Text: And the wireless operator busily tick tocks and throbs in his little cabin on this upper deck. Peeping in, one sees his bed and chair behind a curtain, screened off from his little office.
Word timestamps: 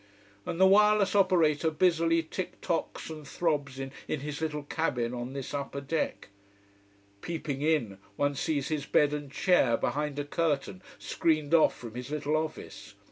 And 0.47 0.59
the 0.59 0.65
wireless 0.65 1.13
operator 1.13 1.69
busily 1.69 2.23
tick 2.23 2.59
tocks 2.59 3.11
and 3.11 3.23
throbs 3.27 3.79
in 3.79 3.91
his 4.07 4.41
little 4.41 4.63
cabin 4.63 5.13
on 5.13 5.33
this 5.33 5.53
upper 5.53 5.79
deck. 5.79 6.29
Peeping 7.21 7.61
in, 7.61 7.99
one 8.15 8.33
sees 8.33 8.69
his 8.69 8.87
bed 8.87 9.13
and 9.13 9.31
chair 9.31 9.77
behind 9.77 10.17
a 10.17 10.25
curtain, 10.25 10.81
screened 10.97 11.53
off 11.53 11.77
from 11.77 11.93
his 11.93 12.09
little 12.09 12.35
office. 12.35 12.95